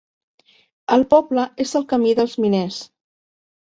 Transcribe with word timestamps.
El 0.95 1.05
poble 1.13 1.45
és 1.67 1.77
al 1.83 1.87
Camí 1.95 2.19
dels 2.25 2.37
Miners. 2.43 2.85